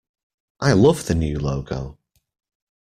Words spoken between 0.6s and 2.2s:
love the new logo!